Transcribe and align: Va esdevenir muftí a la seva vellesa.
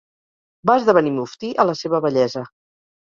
Va 0.69 0.77
esdevenir 0.81 1.11
muftí 1.19 1.51
a 1.65 1.69
la 1.71 1.77
seva 1.85 2.01
vellesa. 2.07 2.47